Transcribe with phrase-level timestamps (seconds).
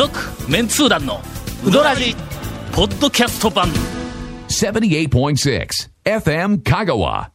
[0.00, 0.18] 続
[0.50, 1.20] メンツー団の
[1.62, 2.16] ウドラジ
[2.72, 3.68] ポッドキャスト版。
[4.48, 5.68] 78.6
[6.04, 7.28] FM Kagawa.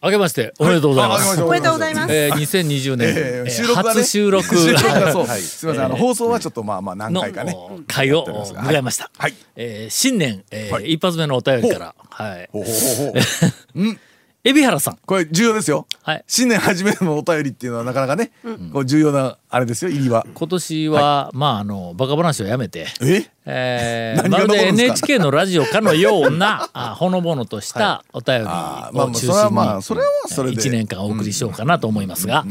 [0.00, 2.14] 明けましておめでとうございます、おめでとうございます。
[2.14, 3.08] えー、2020年、
[3.48, 4.54] え収録初収録。
[4.56, 7.56] すみません、あの放送はちょっとまあまあ何の回かね。
[7.88, 9.34] 会を迎えました、はい。
[9.56, 11.94] えー新年、え一発目のお便りから。
[12.08, 12.48] はい。
[12.52, 13.84] ほうほうほう。
[13.84, 13.98] ほう
[14.44, 14.98] 海老原さん。
[15.04, 15.86] これ重要ですよ。
[16.02, 16.24] はい。
[16.26, 18.30] 新年初めのお便りっていうのはなかなかね、
[18.72, 20.26] こう重要なあれですよ入りは。
[20.32, 23.26] 今年は、まああのバカ話をやめてえ？
[23.44, 32.44] えー、 何まるで NHK のラジオかのような あほのぼのとしたお便りあーまあまあそれを中心にはまあそれはそれで1年間お送りしようかなと思いますが、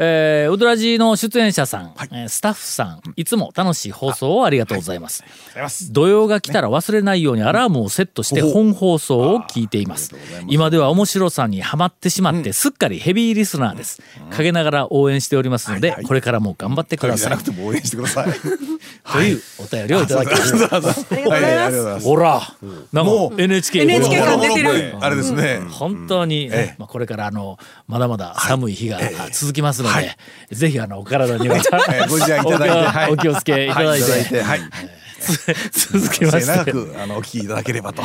[0.00, 5.24] えーウドラジの出演者さん、えースタッフさんいつも楽しい放送をありがとうございます。
[5.92, 10.14] 土曜が来たら忘れないようにアラームをセットして本放送を聞いています。
[10.46, 14.00] 今では面白さにはまってしまってすっかりヘビーリスナーです。
[14.30, 17.30] 陰ながら応援しておりますので、これからも頑張ってください。
[17.30, 17.44] なく。
[17.44, 18.28] ても応援してください。
[19.12, 19.34] とい。
[19.34, 20.76] うお便りをいただきました。
[20.76, 22.06] ありがとうございます。
[22.06, 22.42] ほら、
[22.92, 23.86] なんもか NHK
[24.24, 24.96] 感出てる。
[25.00, 25.60] あれですね。
[25.70, 26.74] 本当に、ええ。
[26.78, 29.00] まあ、これからあのまだまだ寒い日が
[29.32, 30.16] 続きますので、はい。
[30.50, 31.56] ぜひあのお体には、
[31.90, 33.12] ええご自愛いただいてはい。
[33.12, 34.60] お気をつけいただいて,、はいいただいてはい。
[35.72, 38.02] 続きま末して永くあのお聞きいただければと。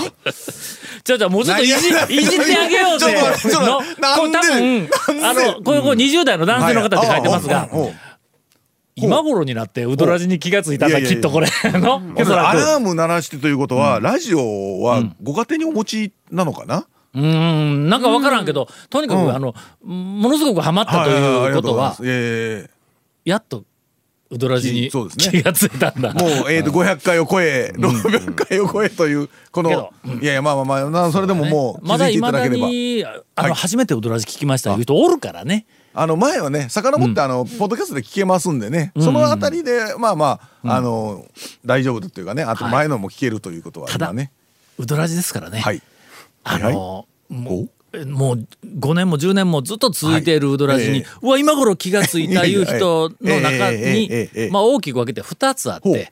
[1.04, 3.14] じゃあじゃあもうちょっといじいじってあげようぜ。
[3.14, 4.90] のこれ多分
[5.24, 7.70] あのこれこれ20代の男性の方って書いてますが、
[8.96, 12.02] 今頃になってウドラジに気がついたんだきっとこれの
[12.50, 17.90] アラーム鳴らしてということは、ラジオはご家庭にお持ちなのかな、うーん。
[17.90, 19.36] なんか分からんけどとにかく、うん。
[19.36, 22.70] あのものすごくハマったということはえ
[23.26, 23.64] やっと
[24.34, 26.12] ウドラジに気がついたんだ。
[26.14, 29.92] もう、えー、と500回を超え、600回を超えというこの、
[30.22, 33.54] いやいやまあまあまあなそれでももう気まだづいていただければ、にああの、はい。
[33.54, 35.68] 初めてウドラジ聞きましたいう人おるからね。
[35.94, 41.28] あの前はね遡って、あのポッドキャストで聞けますんでね、そのあたりでまあまあ、あの
[41.64, 44.32] 大丈夫というかねあと前のも聞けるということはただ今ね。
[44.80, 45.60] ウドラジですからね。
[45.60, 45.82] はい
[46.44, 47.34] あの、はい？
[47.34, 47.70] もう
[48.06, 48.48] もう
[48.80, 51.06] 5年も10年もずっと続いているウドラジに、はいえ。
[51.22, 56.12] うわ今頃気がついた いう人の中にええまあ大きく分けて2つあって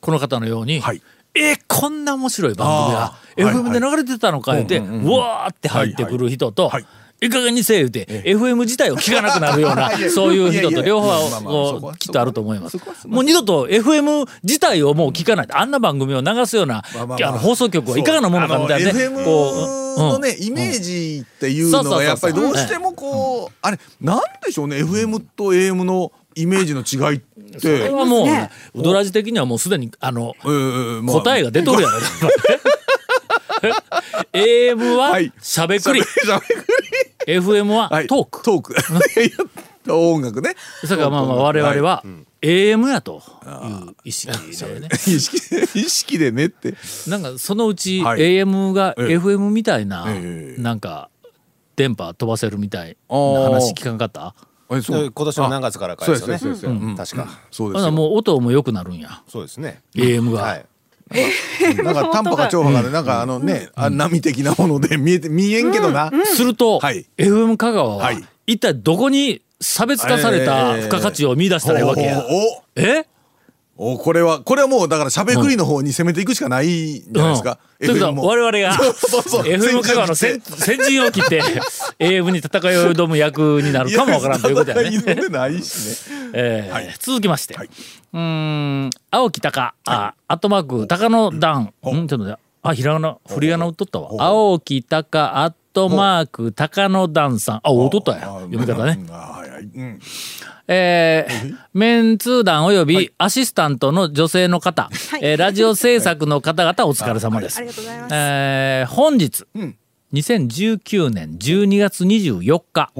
[0.00, 1.00] この方のように、はい。
[1.34, 12.78] えこんな面白い番組が FM で流れてたのか言って、うわーって入ってくる人と、はいはいいい加減にせえ言うて、FM 自体を聞かなくなるような そういう人と両方はきっとあると思います。
[13.06, 17.28] もう二度と FM 自体をもう聞かないあんな番組を流すような、まあまあまあ。
[17.30, 27.26] あの放送局はいかがなものかみたいなねこ FM うのね、イメージっていうのがやっぱりどうしてもこう、あれなんでしょうね FM と AM のイメージの違いって。
[27.58, 28.50] それはもう、ね。
[28.74, 31.16] ウドラジ的にはもうすでにあの、えーまあ。
[31.16, 31.94] 答えが出とるやろ
[34.32, 35.32] AM ははい。
[35.40, 36.66] しゃべくり、しゃべく
[37.26, 38.06] FM ははい。
[38.06, 38.74] トーク、トーク。
[39.88, 40.54] 音楽ね。
[40.84, 42.02] それからまあまあ我々は
[42.42, 44.88] AM やという意識でね。
[44.92, 45.36] 意識
[45.78, 46.74] 意識でねって。
[47.06, 48.20] なんかそのうちはい。
[48.20, 49.18] AM がええ。
[49.18, 50.60] FM みたいなええ。
[50.60, 51.08] なんか
[51.76, 54.34] 電波飛ばせるみたいな話聞かんかった？
[54.68, 56.26] えそ今年の何月からかですよ
[56.74, 56.94] ね。
[56.96, 57.28] 確か。
[57.52, 59.22] そうですもう音も良くなるんや。
[59.28, 59.82] そうですね。
[59.94, 60.66] AM が、はい。
[61.84, 67.06] なんか短波か長波がねなんかあのね、あ波的なもので見えて見えんけどな、すると、はい。
[67.16, 68.24] FM 香川は、はい。
[68.46, 73.06] 一体どこに差別化された付加価値を見出したらいいわけや、おえ？
[73.78, 78.26] おおこれはこれはもうだからしゃべくりの方に攻めていくしかないんじゃないですか、うん、ということ FM はも。
[78.26, 81.42] 我々が FM 香川の先先陣を切って
[82.00, 84.96] AM に戦いを挑む役になるかもわからんということやね。
[84.96, 86.30] いでないしね。
[86.32, 86.94] えーはい。
[86.98, 87.66] 続きまして、はい。
[87.66, 91.96] うーん青木高、あアットマーク高野段、う。
[91.96, 92.40] ん、ちょっと待って。
[92.62, 94.10] あひらがな振り仮名打っとったわ。
[94.22, 97.60] 青木高アットマーク高野段さん。
[97.62, 98.18] あ打っとったや。
[98.36, 98.98] あ読み方ね、
[100.68, 105.20] えーメンツー団およびアシスタントの女性の方、はい。
[105.22, 107.56] えーラジオ制作の方々お疲れ様です。
[107.56, 108.14] ありがとうございます。
[108.14, 109.76] えー本日、ん
[110.16, 112.90] 2019年12月24日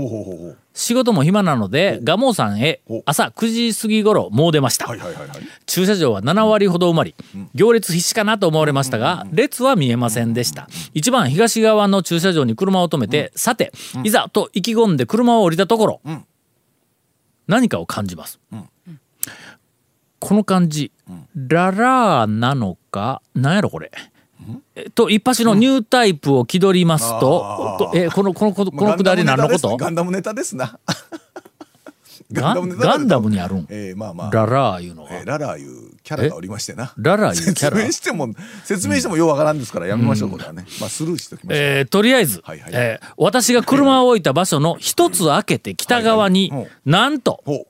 [0.74, 5.38] 仕事も暇なので蒲生山へお朝9時過ぎ頃もう出ました、はいはいはいはい。
[5.64, 7.14] 駐車場は7割ほど埋まり
[7.54, 10.68] 行列必至かなと思われましたが列は見えませんでした。
[10.92, 13.72] 一番東側の駐車場に車を止めてさて
[14.04, 16.00] いざと意気込んで車を降りたところ
[17.46, 18.38] 何かを感じます。
[20.18, 20.92] この感じ。
[21.34, 23.90] ララーなのかなんやろこれ
[24.94, 29.76] と一発のニュータイプを気取りますととえこのこのこのこのくだり何のこと？
[29.76, 30.56] ガンダムネタです。
[30.56, 30.78] な。
[32.32, 33.66] ガンガンダムにあるん？
[33.68, 34.30] えーまあまあ。
[34.32, 36.92] ララーいうのはえーララいうキャラがおりましてな。
[36.96, 38.28] ララーいうキャ説ラ明しても
[38.64, 40.66] 説明してもようわからんですからやめましょうこれはね。
[40.80, 41.62] まあスルーしておきましょう。
[41.64, 46.70] えーとりあえず、はいはいえー私が車を置いた場所の一つ開けて北側に、はいはい。
[46.84, 47.66] なんとほう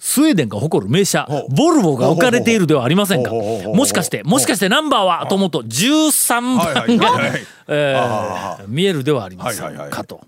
[0.00, 3.32] スウェーデンが誇る名車ボルボが置かれているではありませんか？
[3.32, 6.98] もしかしてもしかしてナンバーはと思うと13はいはい
[7.68, 10.20] 番が見えるではありませんかと。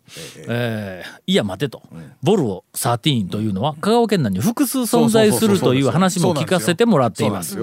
[0.49, 1.83] えーいや待てと。
[2.23, 7.57] ボルボ13というのは香川県内に複数存在するという話も聞かせてもらっています。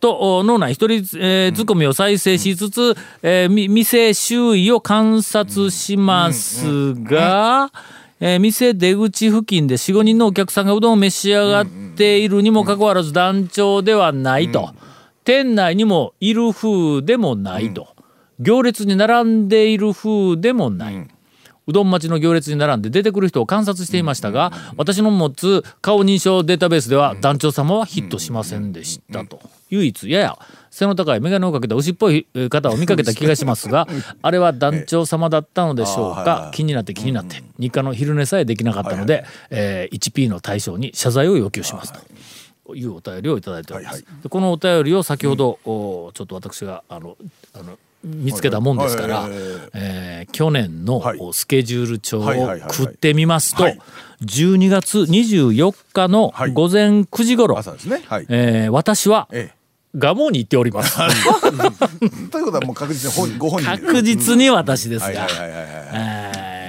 [0.00, 7.70] とお脳内一人、えー、ツッコミを再生しつつ、えーみ店周囲を観察しますが、
[8.22, 14.74] えー店出口付近で45人のお客さんがうどんを召し上がっているにもかかわらず団長ではないと、
[15.24, 17.88] 店内にもいる風でもないと、
[18.38, 20.96] 行列に並んでいる風でもない。
[20.96, 21.08] う
[21.72, 29.40] どん待ちの行列に並んで出てくる人を観察していましたが、私の持つ顔認証データベースでは団長様はヒットしませんでしたと。
[29.70, 30.38] 唯一やや
[30.70, 33.86] 背の高い眼鏡をかけた牛っぽいえー方を見かけた気がしますが、
[34.22, 36.50] あれは団長様だったのでしょうか？
[36.52, 42.00] 気になって気になって、日課の昼寝さえできなかったので、えー 1P の対象に謝罪を要求しますと。
[42.72, 43.94] いうお便りをいただいております。
[43.94, 44.22] はいはい。
[44.22, 47.16] でこのお便りを先ほど、おちょっと私があの
[47.52, 49.28] あの見つけたもんですから、
[49.74, 51.02] えー去年の
[51.32, 53.78] スケジュール帳を食ってみますと、はい。
[54.22, 56.52] 12月24日のはい。
[56.52, 59.50] 午前9時頃、えー私はえ
[59.94, 60.98] 蒲生に行っております。
[61.02, 61.08] え
[62.30, 63.76] ということはもう確実に本ご本人。
[63.76, 65.26] で確実に私ですが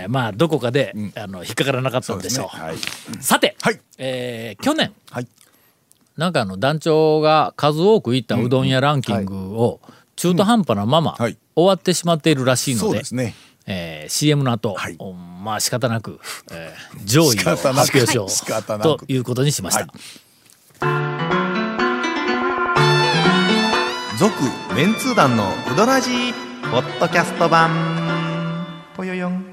[0.08, 2.48] まあどこかで、あの引っかからなかったんでしょう。
[2.48, 2.76] はい。
[3.22, 3.80] さて、はい。
[3.98, 5.28] えー去年はい。
[6.18, 9.80] なんかあの団長が数多く行ったうどん屋ランキングを
[10.22, 11.38] 中途半端なままはい。
[11.56, 13.34] 終わってしまっているらしいのでそうですね。
[13.66, 14.96] えー CM の後、はい。
[15.00, 16.20] おまあ仕方なく、
[16.52, 18.98] えー上位を発表しよ仕方うなく。
[19.00, 19.80] ということにしました。
[19.82, 19.90] はい。
[24.20, 24.32] 続
[24.76, 26.34] メンツー団のウドラジー
[26.70, 27.72] ポッドキャスト版。
[28.96, 29.46] ぽよよん。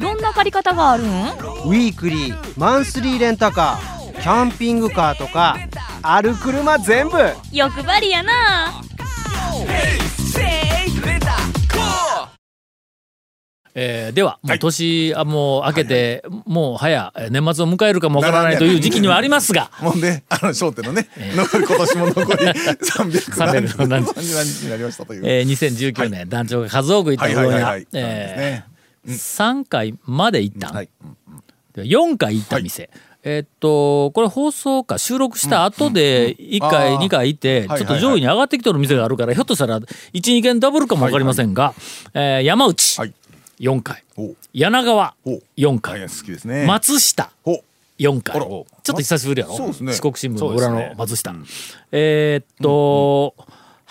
[0.00, 1.51] どんな借り方があるん？
[1.64, 5.56] ウィークリーマンスリーレンタカーキャンピングカーとか
[6.02, 7.16] ある車全部。
[7.52, 8.82] 欲張りやな。
[13.74, 25.22] えーでは、もう年、あもう明けて、もう早、えー年末を迎えるかもわからないという時期にはありますが、 もんであの商店のね残り今年も残り 300何日300何日何日になりましたという。
[25.24, 27.62] えー2019年、団長が数多く行ったうどん屋はいはい。
[27.62, 28.72] はいはい、えー
[29.04, 30.86] 3回まで行った、はい。
[30.86, 30.90] で
[31.74, 32.90] 4回行った店、
[33.24, 37.04] えーっとこれ放送か収録した後で1回、あー。
[37.04, 41.74] 2回行ってはいちょっと上位に上がってきてる店があるからひょっとしたら12軒ダブルかも分かりませんが、
[42.14, 43.12] えー山内はい。
[43.60, 44.02] 4回。
[44.52, 45.34] 柳川お。
[45.34, 46.66] う4はい回好きですね。
[46.66, 47.62] 松下お。
[47.98, 48.34] 4回。
[48.40, 49.56] ちょっと久しぶりやろ？
[49.68, 49.92] ね。
[49.92, 51.32] 四国新聞の裏の松下、
[51.92, 53.34] えーっと、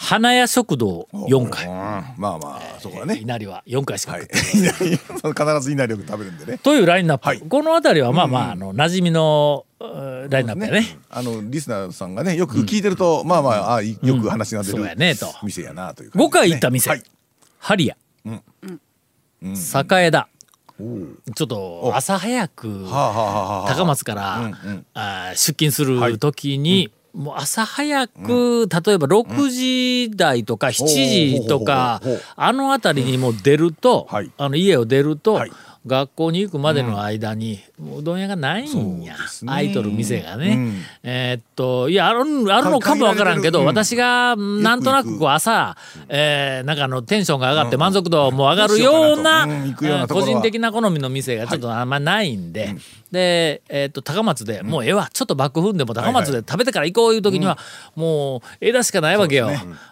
[0.04, 1.68] 花屋食堂4回。
[1.68, 3.20] うんまあまあそこはね。
[3.22, 5.58] 稲荷は4回しかはい食ってない。
[5.58, 6.32] 必ず稲荷よく食べる。
[6.32, 7.40] んでねというラインナップ、はい。
[7.40, 10.98] この辺りはまあまあ、あの馴染みのラインナップやね。
[11.10, 15.28] あのリスナーさんがねよく聞いてると、まあまああよく話が出る、そうやねと。
[15.44, 17.04] 店やなという感じ5回行った店、はい。
[17.60, 17.96] ハリア、
[18.26, 20.28] 栄田。
[20.80, 24.86] おうちょっと朝早く高松から、うんうん。
[24.96, 30.86] あー出勤する時に、もう朝早く、例えば6時台とか7
[31.42, 32.02] 時とか、
[32.36, 34.32] あの辺りにもう出ると、はい。
[34.38, 35.52] あの家を出ると、はい。
[35.88, 39.50] 学校に行くまでの間に、もううどん屋がないんや、そうですね。
[39.50, 40.50] 空いとる店がね。
[40.50, 40.76] うん。
[41.02, 42.20] えーっといやある
[42.54, 45.76] あるのかもわからんけど、私がなんとなくこう朝、
[46.08, 49.48] えーなんかあのテンションが上がって満足度も上がるような,、
[50.08, 52.76] 個人的な好みの店がちょっとあんまないんで、
[53.12, 55.10] で、えーっと高松で、もうええわ。
[55.12, 57.58] ちょっとバック踏んでも高松で食べてから行こういう時には、
[57.96, 59.50] もう枝しかないわけよ。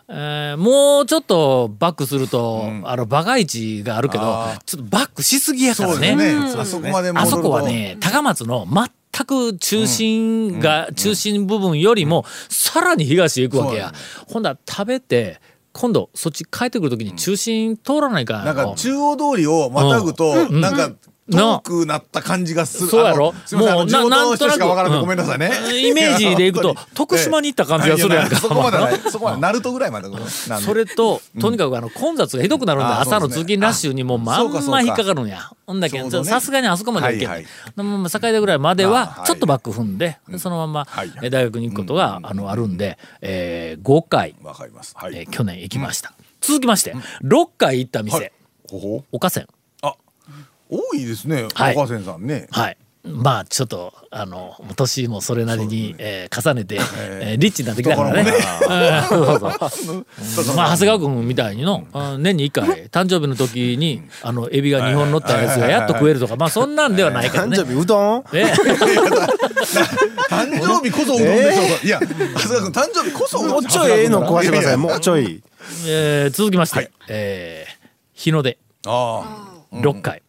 [0.08, 4.24] えーもうちょっとバックすると、あのバカ市があるけど
[4.66, 6.34] ちょっとバックしすぎやからそうですね。
[6.34, 6.54] ね。
[6.58, 7.38] あそこまで戻あると。
[7.38, 13.94] そこはね高松の全く中心が、中心部分よりもさらに東へ行くわけや、
[14.28, 15.42] ほんだら食べて
[15.74, 18.46] 今度そっち帰ってくる時に中心通らないから。
[18.46, 20.92] なんか中央通りをまたぐと、なんか
[21.38, 22.90] 遠くなった感じがする。
[22.90, 23.30] そうやろ？
[23.30, 24.92] あのすみません、あの地元の人しかわからん。
[24.92, 25.02] でうん。
[25.04, 25.52] ごめんなさいね。
[25.88, 28.36] イメージでいくと徳島に行った感じがするやんか。
[28.36, 28.98] いそこまでない。
[29.12, 30.10] そこまで、鳴門ぐらいまで。
[30.62, 35.52] それと、とにかくあの混雑がひどくなるんで、朝の通勤ラッシュにもまんま引っかかるんや。
[35.66, 36.00] ほんだけ。
[36.24, 37.46] さすがにあそこまではいけなはいい。
[37.76, 39.28] でもまあ境田ぐらいまであははい。
[39.28, 40.88] ちょっとバック踏んで、でそのまま
[41.22, 44.96] 大学に行くことがあのあるんで、えー5回、わかります。
[44.98, 45.16] はい。
[45.16, 46.14] えー去年行きました。
[46.42, 48.06] 続きまして、6回行ったはい。
[48.06, 48.32] 店、
[48.70, 49.46] ほほ岡線。
[49.50, 49.54] あ、
[50.70, 51.48] 多いですね。
[51.54, 51.76] はい。
[52.04, 52.48] さんね。
[52.52, 52.78] はい。
[53.06, 57.42] まあちょっとあの年もそれなりに、えー重ねて、えー。
[57.42, 58.32] リッチになってきたからね。
[60.56, 67.58] まあ長谷川君みたいにの、うん年に1回誕生日の時にあのエビが2本乗ったやつがやっと食えるとかまあそんなんではないからね。
[67.58, 67.74] 誕生。
[67.74, 68.24] 日うどん？
[68.34, 68.54] ね
[70.30, 71.86] 誕生日こそうどんでしょうか？
[71.86, 73.52] いや長谷川君誕生日こそうどん。
[73.54, 75.42] もうちょいええの食わしてくださいもうちょい。
[75.88, 77.80] えー続きまして、えー
[78.14, 78.58] 日の出。
[78.86, 80.22] あ6回、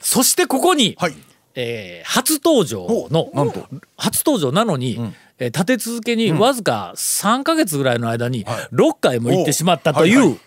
[0.00, 1.14] そしてここに、はい。
[1.54, 3.66] えー初登場のなんと。
[3.96, 4.98] 初登場なのに、
[5.38, 10.38] えー立て続けにわずか3か月ぐらいの間に6回も行ってしまったという、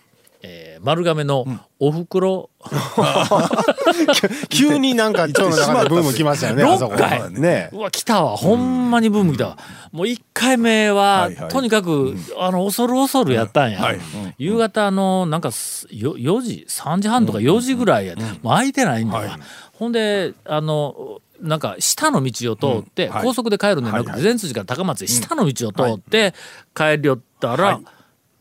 [0.81, 1.45] ー丸亀の
[1.79, 2.49] おふくろ、
[4.49, 6.91] 急になんか腸の中でブーム来ましたよねあそこ。
[6.91, 7.31] 六回。
[7.33, 7.69] ね。
[7.71, 8.37] うわ来たわ。
[8.37, 9.57] ほんまにブーム来たわ、
[9.91, 11.49] もう1回目は、はいはい。
[11.49, 13.99] とにかく、あの恐る恐るやったんや、はい。
[14.37, 19.31] 夕方のなんかすよ4時3時半とか4時ぐらいや、もう空いてないんだわ、はい。
[19.73, 23.23] ほんであのなんか下の道を通って、はい。
[23.23, 24.19] 高速で帰るんじゃなくて、はい。
[24.19, 26.33] はい善通寺から高松へ下の道を通って
[26.75, 27.79] 帰りよったら、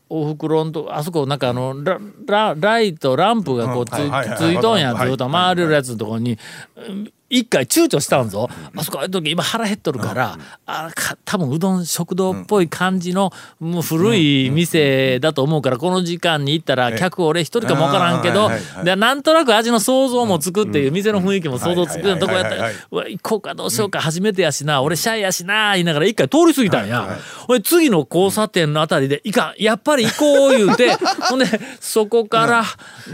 [0.09, 6.37] おふくろんとあそこなんかあのララライトランプがこうつ,、はいとんやはいずっと回れるやつのところに、
[6.75, 18.49] うん一回躊躇したんぞ、あそこああいう時今腹減っとるから、あか多分うどん食堂っぽい感じの、もう古い店だと思うからこの時間に行ったら客俺一人かもわからんけど、
[18.83, 22.55] でなんとなく味の想像もつくっていう店の雰囲気も想像つくようなとこやった。
[22.55, 27.17] ら行こうかどうしようか初めてやしな俺シャイやしな言いながら一回通り過ぎたんや。
[27.47, 29.61] ほいで次の交差点のあたりでいかん。
[29.61, 30.91] やっぱり行こう言うて
[31.29, 31.45] ほんで
[31.79, 32.63] そこから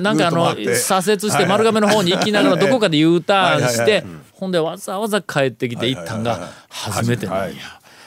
[0.01, 4.05] なんかあの左折して丸亀の方に行きながらどこかで U ターンしはいはいはて
[4.36, 7.56] ほんでわざわざ帰ってきて行ったんが初めてなんや。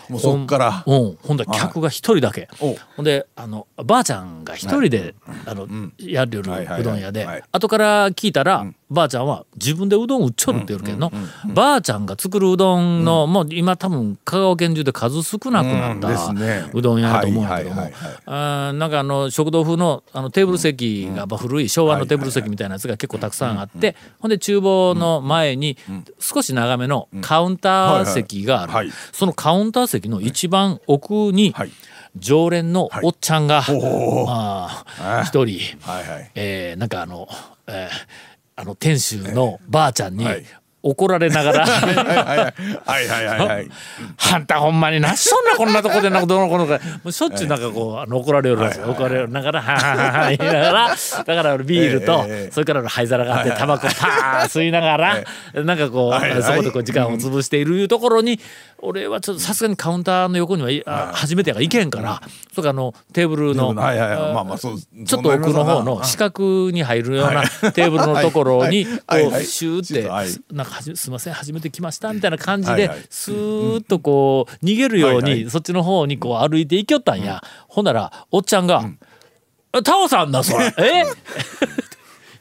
[0.08, 0.84] もうそっから。
[0.86, 2.76] うん、ほんで客が一人だけ、お。
[2.96, 5.14] ほんであのばあちゃんが一人で、
[5.46, 5.66] あの
[5.98, 11.12] やるうどん屋で、はい後から聞いたら、ばあちゃんは自分でうどん売っちょるって言うけんの、
[11.54, 16.08] ばあちゃんが作るうどんの、もう今多分香川県中で数少なくなった、
[16.72, 17.82] うどん屋だと思うんやけども。
[17.82, 25.76] なんかあの食堂風のあのテーブル席が、まあ古い昭和のテーブル席みたいなやつが結構たくさんあって、ほんで厨房の前に
[26.18, 31.70] 少し長めのカウンター席がある、はいはいそのカウンター席の一番奥に、はい。
[32.16, 34.84] 常連のおっちゃんが、あ
[35.24, 36.30] 一人、はいはい。
[36.34, 37.28] えーなんかあの、
[37.66, 38.27] えー
[38.60, 40.44] あの店主のばあちゃんにはい。
[40.80, 42.36] 怒られながら、はい
[42.86, 43.68] はいはいはい
[44.32, 46.78] あんたほんまになそんなこんなとこでなどうのこうのか。
[47.02, 55.24] もうしょっちゅうなんかこうあの怒られるらしい怒られながらはははは言いながらだから俺ビールとええそれから俺灰皿があってタバコパー吸いながら
[55.64, 58.38] なんかこうそこでこう時間を潰しているところに
[58.80, 64.34] 俺はちょっとさすがにカウンターの横にはいあ初めてやから行けんからそれからあのテーブルのはいはいはい。
[64.34, 67.42] まあまあちょっと奥の方の四角に入るような
[67.72, 69.22] テーブルのところにこはい。
[69.24, 69.32] はい。
[69.32, 69.42] はい。
[69.42, 70.28] うシューってはい。
[70.52, 73.06] なんかはじすいません初めて来ましたみたいな感じではいはい。
[73.10, 77.42] スーッとこう逃げるようはいはにそっちの方にこう歩いていきよったんや。
[77.68, 78.84] ほんならおっちゃんが
[79.72, 80.72] 「あタオさんだそれ。
[80.78, 81.04] え？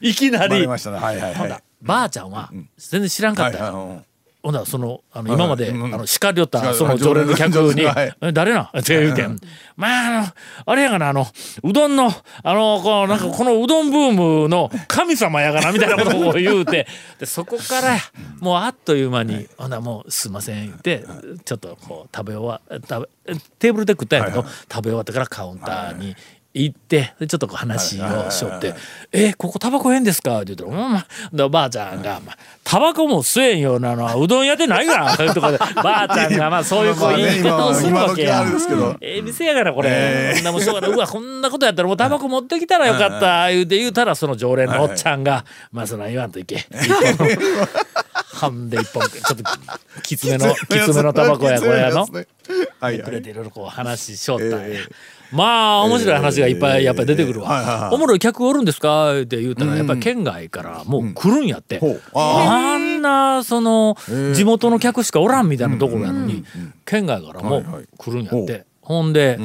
[0.00, 0.66] いきなり。
[0.66, 1.62] はいはいはい。
[1.82, 3.66] ばあちゃんは全然知らんかはいった。
[3.66, 4.07] よはい
[4.48, 5.38] ほんならそのあのはい。
[5.38, 5.94] 今まで、うん。
[5.94, 7.84] あの叱りよったその常連の客に。
[7.84, 9.38] はい「え誰な?」って言うてん
[9.76, 10.28] 「まああの
[10.64, 11.26] あれやがなあの
[11.62, 12.10] うどんの
[12.42, 16.86] あのこうなんかこのうどんブームの神様やがな」みたいなことを言うて。
[17.18, 17.98] でそこから
[18.40, 21.04] もうあっという間に「ほんならもうすいません」言って
[21.44, 26.16] ちょっとこう食べ終わ食べテーブルで食ったんやけど、食べ終わってからカウンターに。
[26.54, 28.74] 行ってでちょっと話をしよって
[29.12, 38.44] 「えここタバコええんですか?」って言ったら「うんまあ」でおばあちゃんが「まあ、タバコも吸えんようなのはうどん屋でないから」 というところでばあちゃんがまあそういうこうまあね言い方をするわけや。
[39.00, 40.90] ええ店やからこれ、こんなもんしょうがない。
[40.90, 46.66] うわ、こんなことやったらもうタバコ持ってきたらよかった、言うて言うたら、その常連のおっちゃんが、まあそんなん言わんといけ。
[48.32, 49.44] 半で一本、ちょっと
[50.02, 52.06] きつめの、きつめのタバコや、これやの。
[52.06, 54.80] くれていろいろこう話ししょったんや。
[55.32, 57.48] まあ面白い話がいっぱいやっぱり出てくるわ。
[57.50, 59.12] はいおもろい客おるんですか？
[59.20, 61.78] って言うたらやっぱり県外からもう来るんやって。
[61.78, 62.02] ほう。
[62.14, 63.96] ああんなその
[64.34, 66.44] 地元の客しかおらんみたいなところやのに
[66.84, 67.62] 県外からも
[67.98, 68.64] 来るんやって。
[68.80, 69.38] ほんで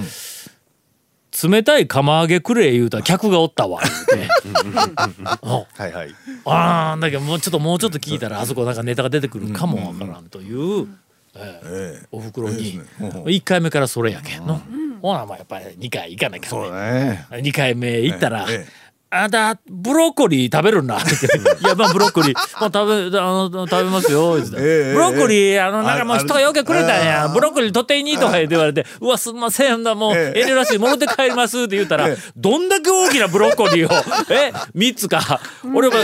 [1.44, 4.30] 冷たい釜揚げくれ言うたら客がおったわ言うて。
[5.44, 5.50] うん。
[5.52, 6.10] はいはい。
[6.46, 10.88] ああだけどもうちょっともうちょっと聞いたらあそこなんかネタが出てくるかもわからんという、
[11.36, 12.56] ええええおふくろに。
[12.56, 12.84] ええですね。
[13.00, 14.62] うん1回目からそれやけんの、
[15.04, 17.28] ほなまあやっぱり2回行かなきゃそうだね。
[17.30, 18.83] 2回目行ったら、ええ
[19.16, 20.98] あなた、ブロッコリー食べるんだ。
[20.98, 24.38] いや、まあ、ブロッコリー、まあ、食べ、あの、食べますよ。
[24.38, 24.94] 言ってええ。
[24.94, 27.28] ブロッコリー、あの、なんかもうあ人がよけくれたんあや。
[27.28, 29.84] ブロッコリー取っていいとか言って言われて、うわ、すんません。
[29.84, 30.40] だ、もう、ええ。
[30.40, 33.90] 遠慮なしに戻って帰りますって言ったらええ、どんだけ大きなブロッコリーを、
[34.32, 35.40] え、三つか。
[35.76, 35.96] 俺は、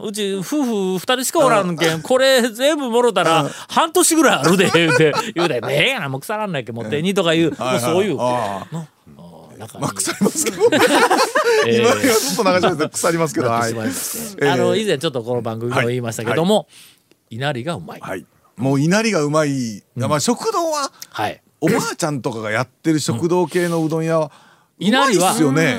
[0.00, 8.18] うち、夫婦二人しかおらんけん、これ全部もろたら、半年ぐらいあるで、言うて、言うて、ねえやな、もう腐らんないけん、持っていいとか言う、もうそういう。
[9.60, 10.56] ああなんかまあ腐りますけど。
[11.66, 11.82] えー。
[11.82, 13.48] 今ずっと流します腐りますけど。
[13.48, 13.72] はい。
[14.50, 16.68] あの以前ちょっとこの番組でも言いましたけども、
[17.30, 18.00] 稲荷がうまい。
[18.00, 18.26] はい。
[18.56, 19.82] もう稲荷がうまい。
[19.96, 21.40] まあ食堂ははい。
[21.60, 25.78] おばあちゃんとかがやってる食堂系のうどん屋はうまいっ稲荷はすよね。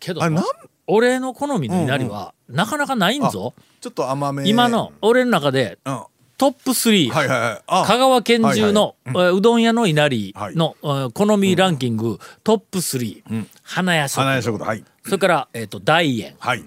[0.00, 0.44] けどあれなん？
[0.86, 3.54] 俺の好みの稲荷はなかなかないんぞ。
[3.80, 4.48] ちょっと甘め。
[4.48, 5.94] 今の俺の中でうん。
[5.94, 6.06] は
[6.38, 7.06] トップ3。
[7.06, 7.62] いはいはい。
[7.66, 7.84] あ。
[7.84, 14.84] 香川県中の、えーうどん屋の稲荷の、えー好みランキング、トップ3、花屋食花屋食堂はい。
[15.04, 16.62] それから、えっと大円はい。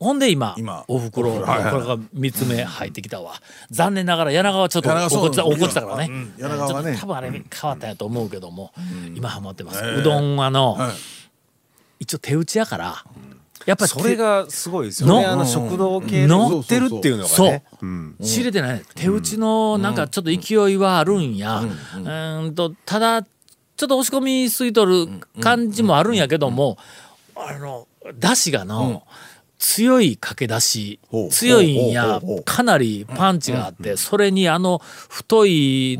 [0.00, 0.84] ほんで今今。
[0.88, 1.64] おふくろこれはい。
[1.64, 3.34] はいが3つ目入ってきたわ。
[3.70, 6.08] 残念ながら柳川はちょっと怒ってた怒ってたからね。
[6.10, 6.34] うん。
[6.36, 8.72] 柳川はね多分あれ変わったんやと思うけども
[9.14, 9.84] 今ハマってます。
[9.84, 10.92] うどんはのはい。
[12.00, 13.04] 一応手打ちやから
[13.66, 15.24] やっぱりそれがすごいですよね。
[15.24, 16.26] のあの食堂系で。
[16.26, 17.48] の売ってるっていうのがそう。
[17.48, 18.16] ねうん。
[18.20, 18.82] 仕入れてない。
[18.94, 21.60] 手打ちのなんかちょっと勢いはあるんや。
[21.60, 22.54] うーん。
[22.54, 25.08] とただちょっと押し込みすいとる
[25.40, 26.78] 感じもあるんやけども
[27.34, 29.02] あのだしがの
[29.58, 31.28] 強いかけ出しほう。
[31.30, 32.20] 強いんや。
[32.44, 35.98] かなりパンチがあってそれにあの太い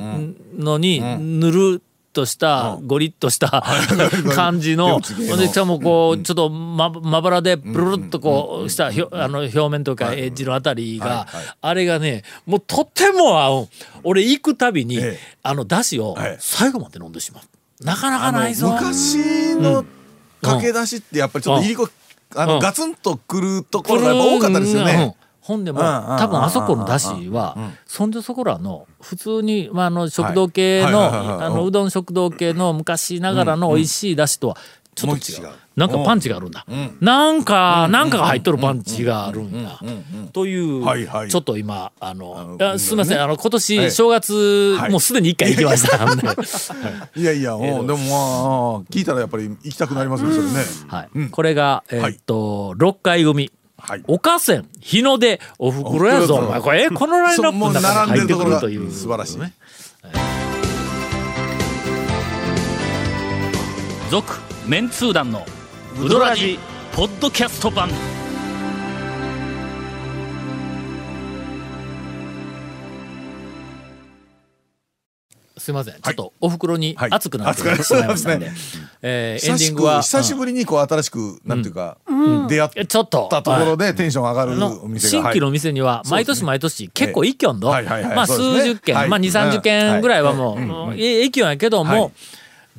[0.56, 1.00] のに
[1.40, 1.82] 塗る
[2.14, 3.62] としたゴリッとした
[4.34, 8.92] 感じのしかもこうちょっとままばらでプルルっとこうしたあ
[9.28, 11.26] の表面とかエッジのあたりが
[11.60, 13.68] あれがねもうとっても合う
[14.04, 15.18] 俺行くたびにええ。
[15.42, 16.36] あのだしをはい。
[16.40, 17.84] 最後まで飲んでしまう。
[17.84, 18.70] なかなかないぞ。
[18.72, 19.84] 昔の
[20.40, 21.88] 駆け出しってやっぱりちょっといりこ
[22.36, 22.48] あうん。
[22.50, 24.86] のガツンとくるところが多かったですようん。
[24.86, 25.16] ね。
[25.44, 27.54] ほんでもうんうん多分あそこのだしは
[27.86, 31.46] そんじょそこらの普通に、まあ、あの食堂系のはいはいはいはい。
[31.46, 34.56] あのうどん食堂系の昔ながらの美味しいだしとは
[34.94, 35.48] ちょっと違う。
[35.76, 36.64] なんかパンチがあるんだ。
[37.00, 39.78] なんかなんかが入っとるパンチがあるんや
[40.32, 41.28] というはいはい。
[41.28, 43.20] ちょっと今あのあすみません。
[43.20, 43.50] あの今はい。
[43.50, 44.90] 年正月はい。
[44.90, 47.20] もうすでに一回行きました。
[47.20, 48.04] いやいや、も うでもま
[48.78, 50.52] あ聞いたらやっぱり行きたくなりますねそれね。
[50.86, 51.28] はい。
[51.30, 53.50] これがえーっと6回組
[53.86, 54.04] はい。
[54.06, 56.36] おかせん日の出おふくろやぞ。
[56.36, 58.90] お前これえこのラインナップの中に入ってくるという。
[58.90, 59.38] 素晴らしい。
[64.10, 64.32] 続
[64.66, 65.44] メンツー団の
[66.00, 66.58] ウドラジ
[66.94, 67.90] ポッドキャスト版。
[75.58, 75.94] すいません。
[75.94, 77.10] ちょっとおふくろにはい。
[77.10, 81.98] 熱くなってしまいましたんで、そうでえーエンディングは久しぶりにこう新しくなんていうか
[82.48, 82.86] 出会っうん。
[82.86, 85.10] ちょっとたところでテンション上がるお店が。
[85.10, 85.52] 新規のはい。
[85.52, 88.16] 店には毎年毎年結構一挙の、はいはいはい。
[88.16, 88.60] まあそうですね。
[88.60, 89.08] 数十件、はい。
[89.08, 92.12] まあ二三十件ぐらいはもう、一挙やけども、はい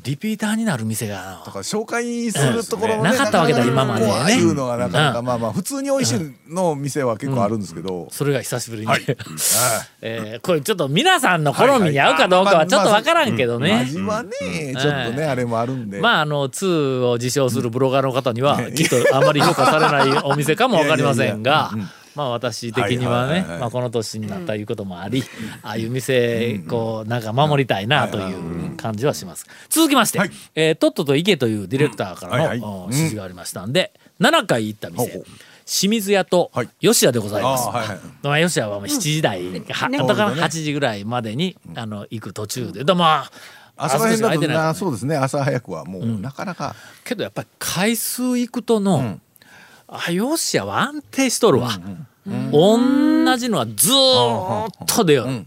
[0.06, 4.36] リピーターになる店がだから紹介するところもねなかったわけだ今までね。
[4.36, 8.08] いうのがなかまあまあ普通に美味しいの店は結構あるんですけど。
[8.12, 9.02] それが久しぶりに、はい。
[10.02, 13.74] えーこれちょっと皆さんの好みに合うかどうかはちょっとわからんけどね。
[13.74, 16.00] 味はねちょっとねあれもあるんで。
[16.00, 21.72] まああの2を自称するブロガーの方にはきっとあまり評価されないお店かもわかりませんが
[22.16, 25.24] まあ私的にはねまあこの年になったいうこともあり
[25.62, 29.46] ああいう店こうなんか守りたいなという感じはします。
[29.70, 30.32] 続きましてはい。
[30.56, 35.24] えーとっとと行けというディレクターからのお指示がありましたんで7回行った店。
[35.66, 36.70] 清水屋とはい。
[36.80, 37.68] 吉屋でございます。
[37.68, 38.00] はいはい。
[38.22, 43.32] まあ、吉谷はもう7時台、はだから8時ぐらいまでに、あの行く途中で、でまあ、
[45.16, 46.76] 朝早くはもうなかなか。
[47.04, 49.20] けどやっぱり回数行くとの、
[49.88, 51.72] あ吉谷は安定しとるわ。
[52.52, 55.46] 同じのはずーっと出よる。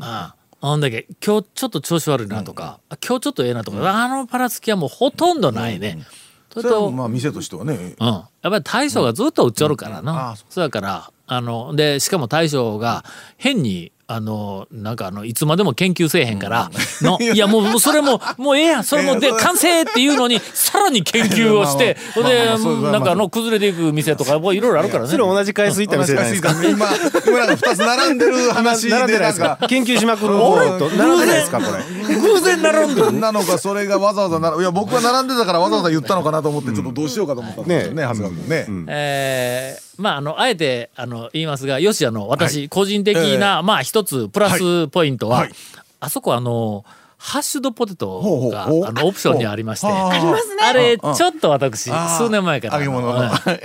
[0.00, 0.38] ああ。
[0.60, 6.04] ほんだけ今日ちょっと調子悪いなとか、あ今日ちょっとええなとか、あのパラつきはもうほとんどないね。
[6.52, 7.94] それと、それはまあ店としてはね。
[7.98, 13.04] うん、やっぱり大将がずっと売っちょるからな、ああそそうやからあのでしかも大将が
[13.36, 16.70] 変にあのなんかあのいつまでも研究せえへんから、
[17.02, 18.84] の いやもうそれももうええやん。
[18.84, 22.46] それもで完成っていうのにさらに研究をして ほんで
[22.90, 25.10] なんかあの崩れていく店とかもういろいろあるからね。
[25.10, 26.52] それ同じ回数行った店じゃないですか。
[26.52, 26.88] 今
[27.26, 29.46] 今なんか二つ並んでる話で並んでないですか。
[29.48, 29.68] なんか。
[29.68, 30.34] 研究しまくる。
[30.38, 31.64] 方と並んでないですかこ
[32.08, 32.16] れ？
[32.16, 33.12] 偶然並んでる？
[33.12, 38.66] なのかそれがわざわざならいや僕は並んでたからわざわざ言ったのかなと思ってちょっとどうしようかと思ったんですよね長谷川君ね。
[38.88, 45.52] えーまああのあえてあの言いますが吉谷の私、個人的な、まあ一つプラスポイントは、はい。
[46.00, 46.84] あそこあの
[47.16, 48.50] ハッシュドポテトほうほうほう。
[48.52, 50.08] があのオプションにありましてあー。
[50.10, 52.80] ありますあれちょっと私数年前からあ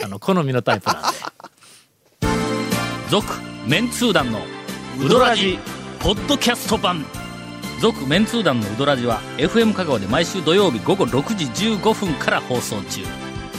[0.07, 1.07] の 好みのタイプなんで。
[3.09, 3.27] 続
[3.67, 4.39] メンツー団の
[4.99, 5.59] ウドラジ
[5.99, 7.05] ポッドキャスト版。
[7.79, 13.01] 続メンツー団のウドラジは FM 香川で毎週土曜日午後6時15分から放送中